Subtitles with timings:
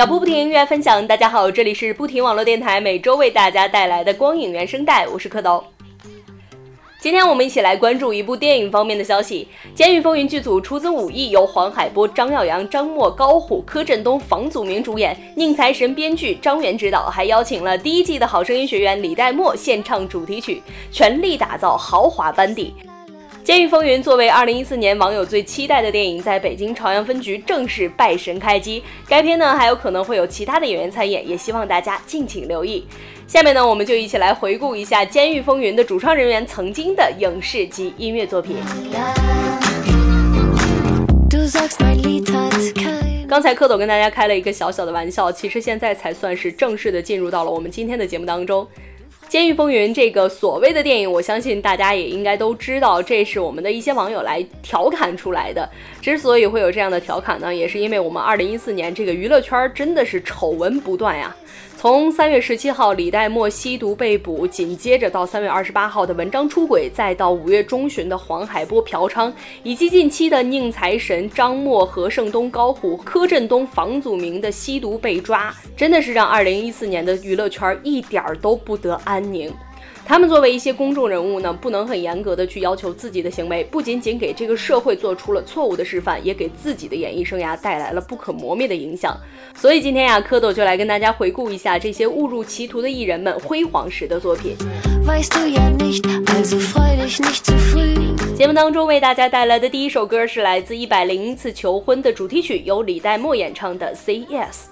[0.00, 1.06] 脚步不停，音乐分享。
[1.06, 5.62] 大家好，这里是不停网络电台，每周为大家带来的光影原声带，我是蝌蚪。
[6.98, 22.72] 今天我们一起来关注一部电影方面的消息，《监狱风云》剧组出资五亿，由黄海波、张耀扬、张默、高虎、柯震东、房祖名主演，宁财神编剧，张元执导，还邀请了第一季的好声音学员李代沫献唱主题曲，全力打造豪华班底。
[23.42, 28.82] 《监狱风云》作为2014年网友最期待的电影，在北京朝阳分局正式拜神开机。
[29.08, 32.86] 该片呢还有可能会有其他的演员参演，也希望大家敬请留意。
[33.26, 38.56] 下面呢，我们就一起来回顾一下《监狱风云》的主创人员曾经的影视及音乐作品。
[43.26, 48.64] 刚才蝌蚪跟大家开了一个小小的玩笑，其实现在才算是正式的进入到了我们今天的节目当中。
[49.30, 55.70] 《监狱风云》这个所谓的电影，我相信大家也应该都知道，这是我们的一些网友来调侃出来的。
[56.02, 61.32] 之所以会有这样的调侃呢，也是因为我们二零一四年这个娱乐圈真的是丑闻不断呀。
[61.80, 79.50] 从三月十七号李代沫吸毒被捕，紧接着到三月二十八号的文章出轨，再到五月中旬的黄海波嫖娼，以及近期的宁财神张默、何胜东、高虎、柯震东、房祖名的吸毒被抓，真的是让二零一四年的娱乐圈一点儿都不得安宁。
[80.04, 89.16] 他们作为一些公众人物呢，不能很严格的去要求自己的行为，不仅仅给这个社会做出了错误的示范，也给自己的演艺生涯带来了不可磨灭的影响。
[89.54, 94.56] 所以今天呀，蝌蚪就来跟大家回顾一下这些误入歧途的艺人们辉煌时的作品。
[98.36, 104.66] 节目当中为大家带来的第一首歌是来自《一百零一次求婚》的主题曲，由李代沫演唱的《Say Yes》。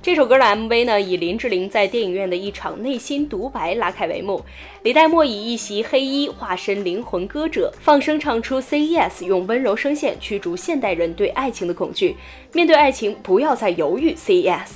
[0.00, 4.40] 这首歌的 MV 呢，以林志玲在电影院的一场内心独白拉开帷幕。
[4.84, 12.14] 李代沫以一袭黑衣化身灵魂歌者，放声唱出 “Say Yes”，用温柔声线驱逐现代人对爱情的恐惧。
[12.52, 14.68] 面对爱情，不要再犹豫，Say Yes。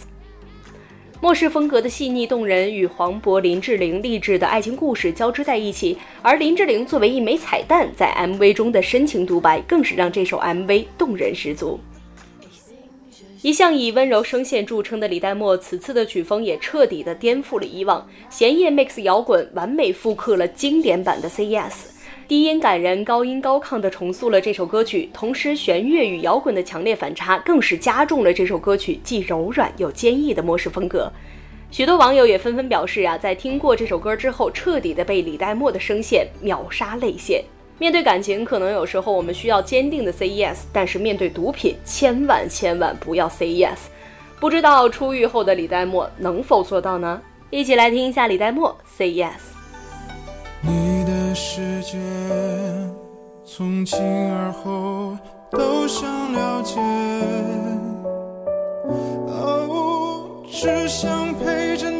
[1.20, 11.78] 末世风格的细腻动人与黄渤、林志玲励志的爱情故事交织在一起，而林志玲作为一枚彩蛋，在 MV 中的深情独白，更是让这首 MV 动人十足。
[13.42, 21.72] 一向以温柔声线著称的李代沫，此次的曲风也彻底的颠覆了以往，弦乐 mix 摇滚，完美复刻了经典版的 CES
[22.28, 31.12] 低音感人，高音高亢的重塑了这首歌曲，同时弦乐与摇滚的强烈反差，更是加重了这首歌曲既柔软又坚毅的模式风格。
[31.72, 37.42] 许多网友也纷纷表示啊，在听过这首歌之后，彻底的被李代沫的声线秒杀泪腺。
[37.82, 43.76] 面对感情，可能有时候我们需要坚定的 say yes，但是面对毒品，千万千万不要 say yes。
[44.38, 47.20] 不知道出狱后的李代沫能否做到呢？
[47.50, 49.32] 一起来听一下李代沫 say yes。
[50.60, 51.98] 你的世界
[53.44, 53.98] 从今
[54.30, 55.18] 而后
[55.50, 56.78] 都想了解，
[59.26, 61.90] 哦，只想陪着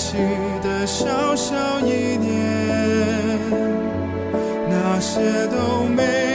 [0.00, 0.16] 起、
[0.62, 3.38] 的小小一年，
[4.66, 6.29] 那些都没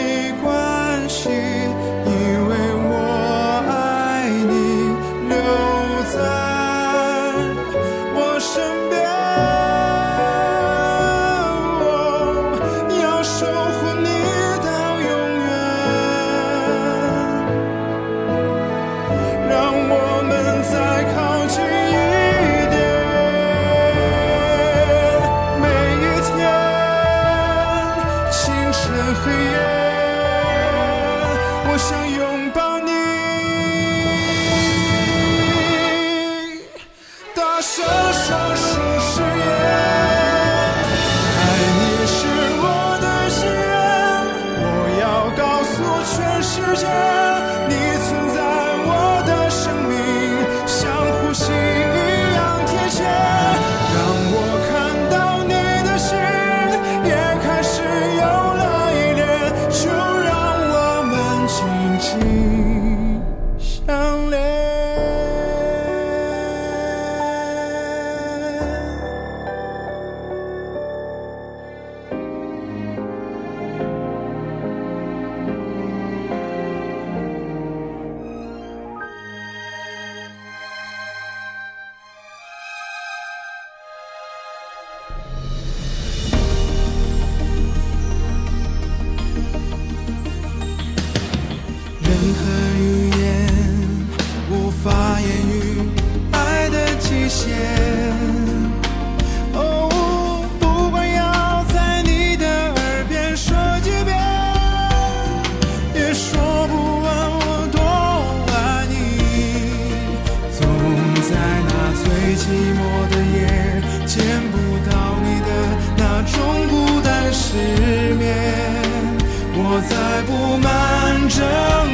[120.25, 121.43] 布满整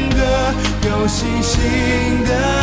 [0.10, 0.54] 个
[0.90, 2.61] 有星星的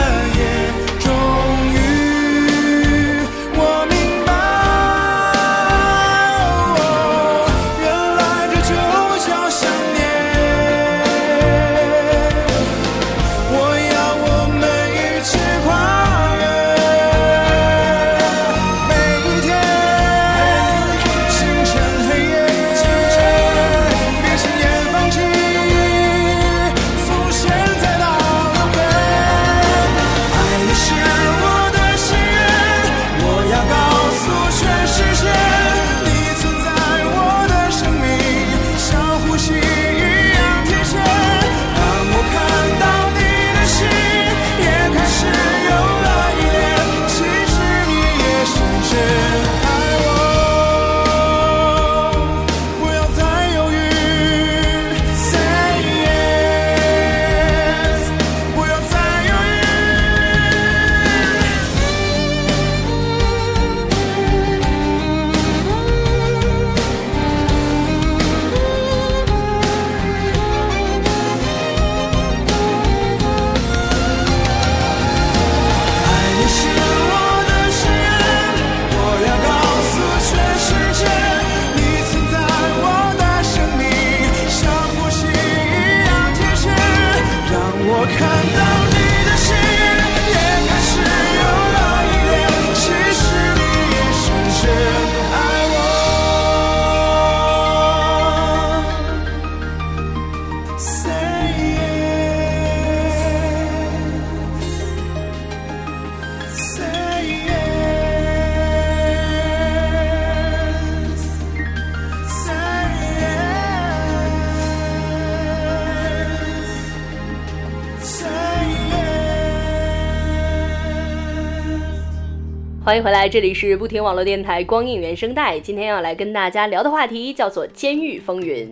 [122.88, 125.60] 欢迎回来，这里是不停网络电台光影原声带。
[125.60, 128.66] 今天要来跟大家聊的话题叫做《监狱风云》。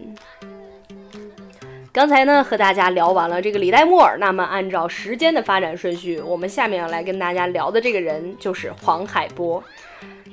[1.93, 9.63] 刚才呢和大家聊完了这个李代沫，那么按照时间的发展顺序，我们下面要来跟大家聊的这个人就是黄海波。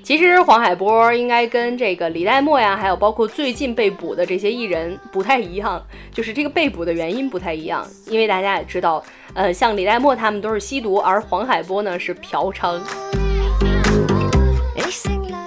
[0.02, 7.86] 其实黄海波应该跟这个李代沫呀，还有包括最近被捕的这些艺人不太一样，就是这个被捕的原因不太一样。
[8.08, 9.04] 因为大家也知道，
[9.34, 12.80] 呃，像李代沫他们都是吸毒，而黄海波呢是嫖娼。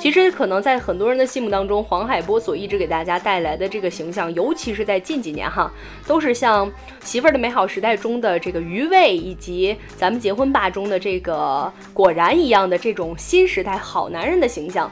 [0.00, 5.70] 其实，可能在很多人的心目当中，黄海波所一直给大家带来的这个形象，尤其是在近几年哈，
[6.06, 6.66] 都是像
[7.02, 14.90] 《媳妇儿的美好时代》中的这个余味，以及《咱们结婚吧》中的这个果然一样的这种新时代好男人的形象。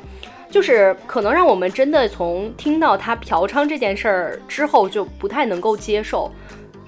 [0.51, 6.31] 就是可能让我们真的从听到他嫖娼这件事儿之后，就不太能够接受。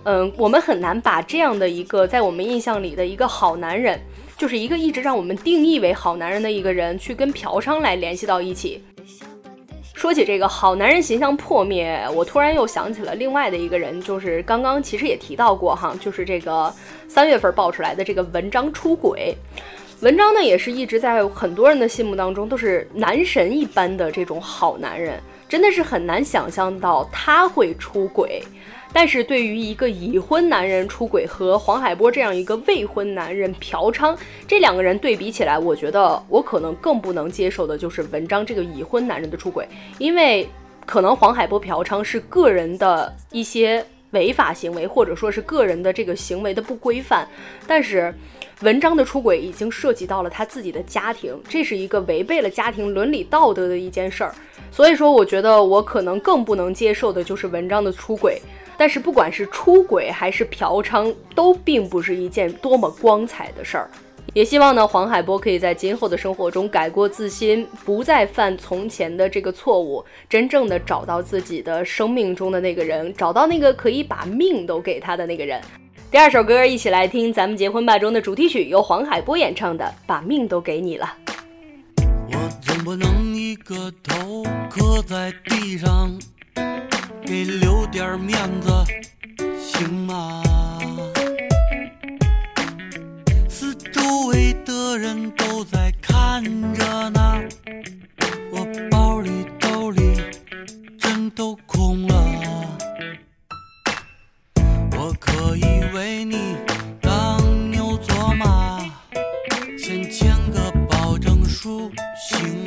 [0.04, 4.00] 嗯，我们很难把这样的一个在我们印象里的一个好男人，
[4.36, 8.82] 就是一个一直让我们定义为好男人的一个人，去跟嫖娼来联系到一起。
[9.94, 16.72] 说起这个好男人形象破灭，我突然又想起了另外的一个人，就是刚刚其实也提到过哈，就是这个
[17.08, 19.34] 三月份爆出来的这个文章出轨。
[20.02, 28.42] 文章呢，也是一直在很多人的心目当中都是男神一般的这种好男人，真的是很难想象到他会出轨。
[28.92, 34.16] 但是对于一个已婚男人出轨和黄海波这样一个未婚男人嫖娼，
[34.46, 40.48] 这两个人对比起来，我觉得我可能更不能接受的就是文章这个已婚男人的出轨，因为
[40.84, 47.28] 可能黄海波嫖娼是个人的一些违法行为，或者说是个人的这个行为的不规范，
[47.66, 48.14] 但是。
[48.62, 54.34] 文章的出轨已经涉及到了他自己的家庭，这是一个违背了家庭伦理道德的一件事儿。
[54.72, 58.40] 所以说，我觉得我可能更不能接受的就是文章的出轨。
[58.78, 63.90] 但是，不管是出轨还是嫖娼，都并不是一件多么光彩的事儿。
[64.34, 75.58] 也希望呢，黄海波可以在今后的生活中改过自新，不再犯从前的这个错误，真正的找到自己的生命中的那个人，找到那个可以把命都给他的那个人。
[76.10, 81.10] 第二首歌，一起来听咱们结婚吧中的主题曲，由黄海波演唱的《把命都给你了》。
[82.32, 86.18] 我总不能一个头磕在地上，
[87.24, 88.68] 给留点面子，
[89.60, 90.42] 行吗？
[93.48, 96.42] 四周围的人都在看
[96.74, 97.42] 着呢，
[98.52, 100.20] 我包里兜里
[100.98, 102.14] 真都空了。
[104.92, 106.56] 我可以为你
[107.00, 108.78] 当牛做马，
[109.78, 111.90] 先签个保证书，
[112.30, 112.65] 行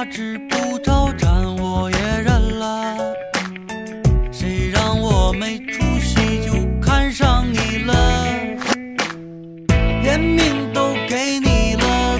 [0.00, 2.96] 花支不招展我也认了。
[4.32, 7.94] 谁让我没出息就看上你了？
[10.02, 12.18] 连命都给你了，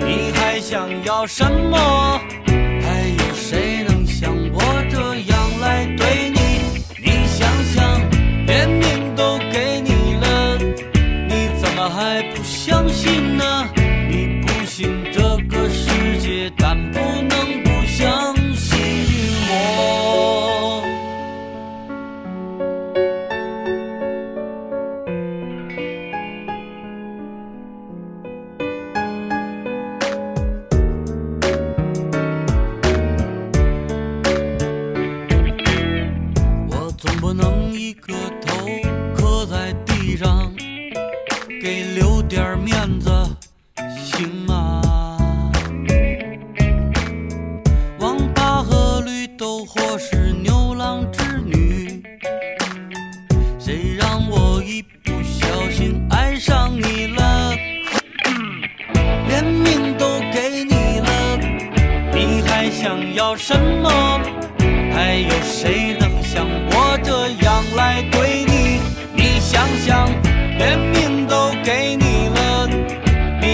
[0.00, 2.20] 你还想要什么？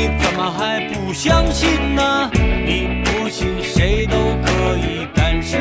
[0.01, 2.31] 你怎么还不相信呢？
[2.65, 5.59] 你不信谁都可以，但是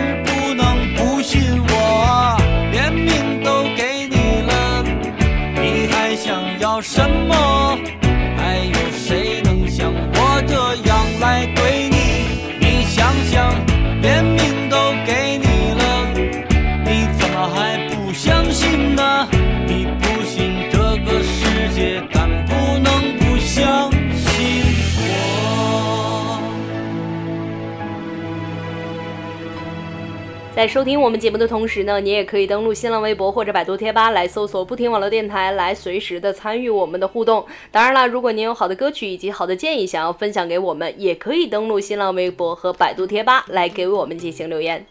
[30.60, 37.46] 在收听我们节目的同时呢，你也可以登录新浪微博或者百度贴吧来搜索“不听网络电台”，来随时的参与我们的互动。
[37.72, 44.86] 当然了，如果您有好的歌曲以及好的建议想要分享给我们，也可以登录新浪微博和百度贴吧来给我们进行留言。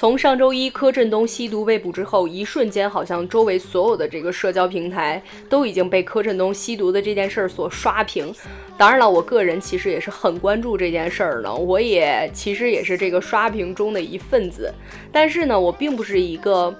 [0.00, 8.34] 从上周一柯震东吸毒被捕之后，一瞬间好像周围所有的这个社交平台都已经被柯震东吸毒的这件事儿所刷屏。
[8.78, 14.72] 当然了，我个人其实也是很关注这件事儿呢，我也其实也是这个刷屏中的一份子。
[15.12, 16.74] 但是呢，我并不是一个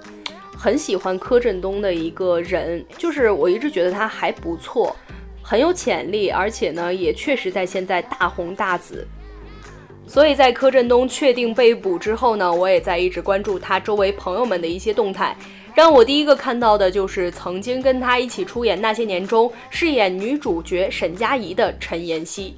[0.57, 4.95] 很喜欢柯震东的一个人，就是我一直觉得他还不错，
[5.43, 9.05] 很有潜力，而且呢，也确实在现在大红大紫。
[10.11, 15.33] 所以在柯震东确定被捕之后呢，我也在一直关注他周围朋友们的一些动态。
[15.73, 22.53] 让我第一个看到的就是曾经跟他一起出演《那些年》中饰演女主角沈佳宜的陈妍希。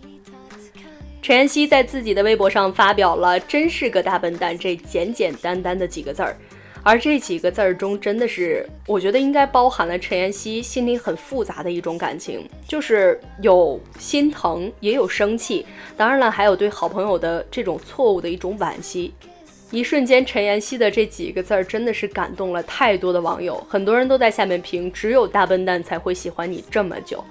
[1.21, 6.35] 陈妍希在自己的微博上发表了“真是个大笨蛋”这简简单单的几个字儿，
[6.83, 19.13] 而这几个字儿中真的是，我觉得应该包含了陈妍希心里很复杂的一种感情，就是有心疼，也有生气，当然了，还有对好朋友的这种错误的一种惋惜。
[19.71, 27.23] 一瞬间，陈妍希的这几个字儿真的是感动了太多的网友，很多人都在下面评：“只有大笨蛋才会喜欢你这么久。”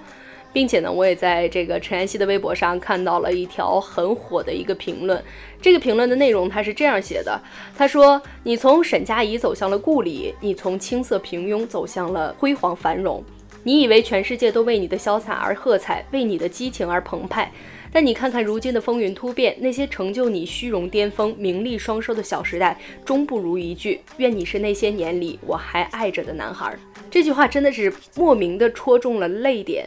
[0.53, 5.23] 并且呢，我也在这个陈妍希的微博上看到了一条很火的一个评论。
[5.61, 7.41] 这个评论的内容他是这样写的：
[7.77, 13.25] 他说，你从沈佳宜走向了故里，你从青涩平庸走向了辉煌繁荣。
[13.65, 17.51] 你以为全世界都为你的潇洒而喝彩，为你的激情而澎湃。
[17.93, 26.75] 但你看看如今的风云突变，那些成就你虚荣巅峰、名利双收的小时代，终不如一句“愿你是那些年里我还爱着的男孩”。
[27.09, 29.87] 这句话真的是莫名的戳中了泪点。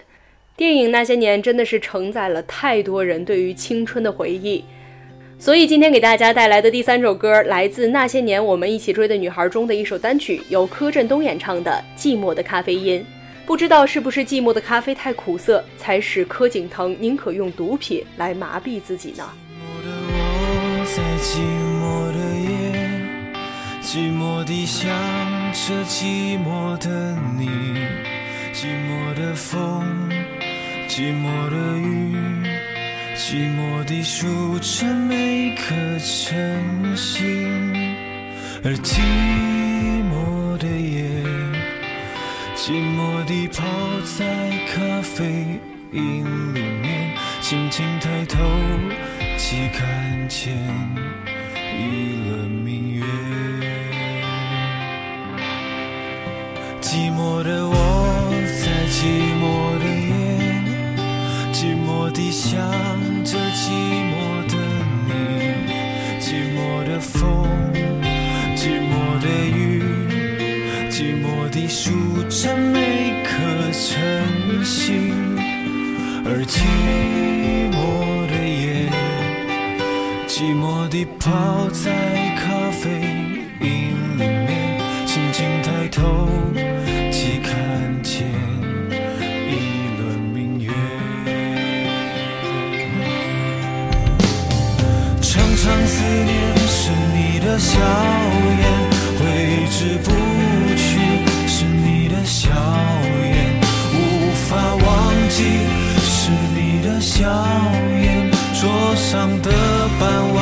[0.57, 4.63] 电影《那些年》真的是承载了太多人对于青春的回忆，
[5.37, 13.01] 所以今天给大家带来的第三首歌，来自《那些年我们一起追的女孩》中的一首单曲，由柯震东演唱的《寂寞的咖啡因》。
[13.45, 19.29] 不知道是不是寂寞的咖啡太苦涩，才使柯景腾宁可用毒品来麻痹自己呢？
[19.51, 19.89] 寂寞的
[20.79, 21.37] 我在寂
[21.81, 21.83] 寞
[22.15, 22.79] 的夜，
[23.81, 24.89] 寂寞地想
[25.51, 27.49] 着寂寞的你，
[28.53, 30.04] 寂寞的风，
[30.95, 32.15] 寂寞的雨，
[33.17, 37.85] 寂寞地数着每颗晨星，
[38.63, 39.01] 而寂
[40.09, 41.03] 寞的夜。
[42.55, 43.65] 寂寞地泡
[44.17, 44.23] 在
[44.73, 45.59] 咖啡
[45.91, 46.23] 因
[46.53, 48.39] 里面，轻轻抬头，
[49.35, 50.55] 即看见
[51.77, 53.03] 一轮明月。
[56.79, 57.75] 寂寞的我
[62.47, 62.61] 想
[63.23, 64.55] 着寂寞的
[65.07, 65.11] 你
[66.19, 67.49] 寂寞的风
[68.55, 69.81] 寂寞的雨
[70.91, 71.89] 寂寞地数
[72.29, 73.31] 着每颗
[73.71, 75.11] 晨星
[76.23, 76.61] 而寂
[77.73, 78.91] 寞的夜
[80.27, 82.91] 寂寞地泡在咖啡
[83.59, 86.29] 因里面轻轻抬头
[97.57, 97.79] 笑
[98.59, 98.63] 颜，
[99.17, 100.11] 挥之不
[100.75, 100.99] 去
[101.47, 102.49] 是你的笑
[103.23, 103.59] 颜，
[103.93, 104.85] 无法忘
[105.29, 105.43] 记
[106.03, 107.29] 是你的笑
[108.01, 109.49] 颜，桌上的
[109.99, 110.34] 半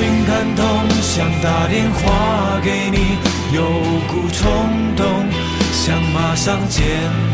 [0.00, 0.64] 莫名感动，
[1.02, 3.18] 想打电话给你，
[3.54, 3.62] 有
[4.08, 5.06] 股冲动，
[5.72, 6.86] 想马上见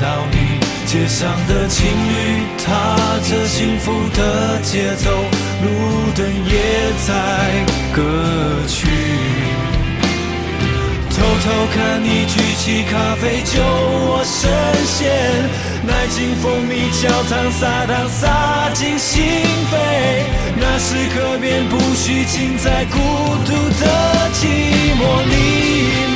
[0.02, 0.58] 到你。
[0.84, 2.96] 街上的情侣踏
[3.28, 5.10] 着幸福的节奏，
[5.62, 8.02] 路灯也在歌
[8.66, 9.45] 曲。
[11.26, 14.48] 偷偷看你举起咖啡酒，我深
[14.86, 15.10] 陷，
[15.82, 19.24] 奶精蜂蜜焦糖撒糖洒进心
[19.72, 19.74] 扉，
[20.56, 22.98] 那时刻便不虚浸在孤
[23.44, 24.46] 独的寂
[24.94, 26.15] 寞里。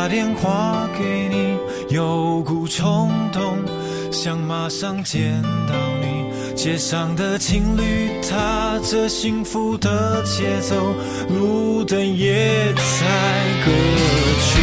[0.00, 1.58] 打电话给你，
[1.94, 3.58] 有股冲动，
[4.10, 6.56] 想马上见到你。
[6.56, 10.74] 街上的情侣踏着幸福的节奏，
[11.28, 13.06] 路灯也在
[13.62, 13.70] 歌
[14.40, 14.62] 曲。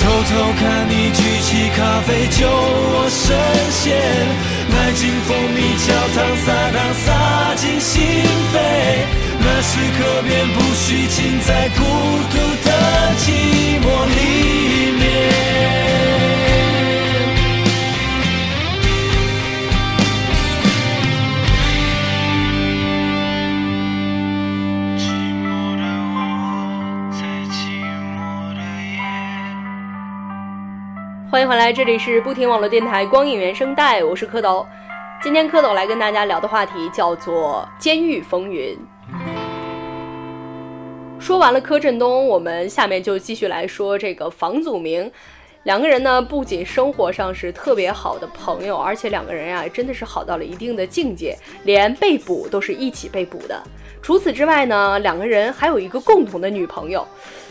[0.00, 3.36] 偷偷看你举起咖啡酒，我深
[3.72, 3.98] 陷，
[4.70, 8.00] 奶精蜂蜜焦糖撒糖撒进心
[8.54, 8.56] 扉，
[9.42, 11.82] 那时刻便不虚浸在孤
[12.30, 12.70] 独的
[13.16, 15.00] 寂寞里面。
[31.30, 34.66] 欢迎回来，这里是不停网络电台光影原声带，我是蝌蚪。
[35.22, 38.74] 今天蝌蚪来跟大家聊的话题叫做《监狱风云》。
[41.20, 45.08] 说完了柯震东，我们下面就继续来说这个房祖名。
[45.64, 53.62] 两个人呢，不仅生活上是特别好的朋友，而且两个人呀、真的是好到了一定的境界，连被捕都是一起被捕的。
[54.00, 57.06] 除此之外呢，两个人还有一个共同的女朋友。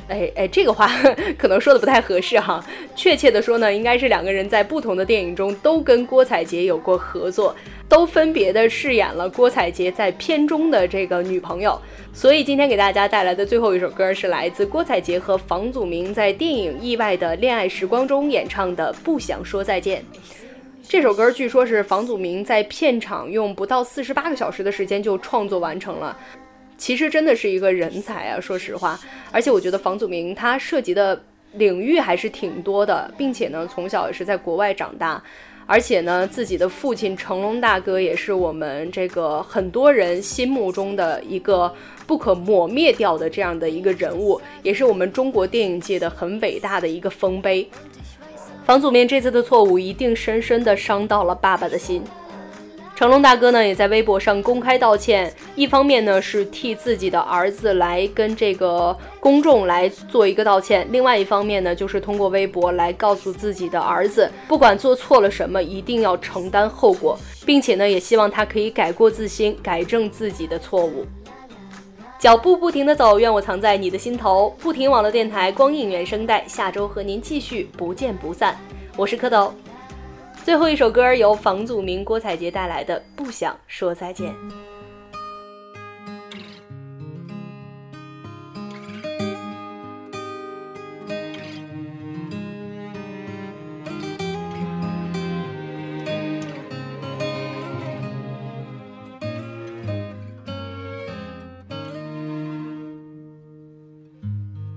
[0.09, 0.89] 哎哎，这个话
[1.37, 2.63] 可能说的不太合适哈。
[2.95, 7.55] 确切的说呢，应该是两个人在不同的电影中都跟郭采洁有过合作，
[7.87, 11.79] 都分别的饰演了郭采洁在片中的这个女朋友。
[12.11, 20.01] 所以今天给大家带来的最后一首歌是来自郭采洁和房祖名在电影《意外的恋爱时光》中演唱的《不想说再见》。
[20.87, 26.17] 这首歌据说是房祖名在片场用不到四十八个小时的时间就创作完成了。
[26.79, 28.99] 其实真的是一个人才啊，说实话。
[29.31, 31.21] 而且我觉得房祖名他涉及的
[31.53, 35.21] 领域还是挺多的，并且呢，从小也是在国外长大，
[35.65, 41.71] 而且呢，自己的父亲成龙大哥也是我们这个很多人心目中的一个
[42.07, 47.67] 不可磨灭掉的这样的一个人物，也是我们中国电影界的很伟大的一个丰碑。
[48.65, 52.03] 房祖名这次的错误一定深深的伤到了爸爸的心。
[52.99, 71.05] 成龙大哥呢，也在微博上公开道歉，一方面呢是替自己的儿子来跟这个公众来做一个道歉，另外一方面呢，就是通过微博来告诉自己的儿子，不管做错了什么，一定要承担后果，并且呢，也希望他可以改过自新，改正自己的错误。
[72.19, 74.53] 脚步不停地走，愿我藏在你的心头。
[74.59, 78.57] 不停网络电台光影原声带，下周和您继续不见不散。
[78.97, 79.53] 我是蝌蚪。
[80.49, 84.33] 最后一首歌由房祖名、郭采洁带来的《不想说再见》。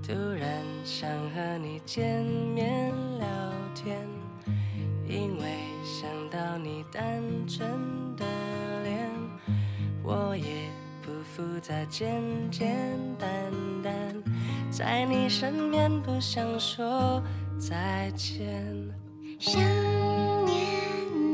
[0.05, 2.82] 突然想和你见面。
[6.93, 7.01] 单
[7.47, 7.67] 纯
[8.15, 8.23] 的
[8.83, 9.09] 脸
[10.03, 10.69] 我也
[11.01, 12.69] 不复杂简简
[13.17, 13.27] 单
[13.81, 13.93] 单
[14.69, 17.19] 在你身边不想说
[17.57, 19.03] 再见。
[19.39, 19.59] 想
[20.45, 20.55] 念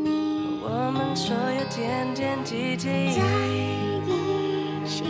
[0.05, 5.03] 你我们所有点点滴滴在一起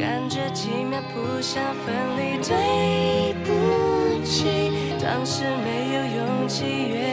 [0.00, 7.11] 感觉几秒不想分离对不起当时没有勇气约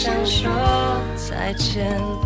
[0.00, 0.50] 想说
[1.14, 2.19] 再见。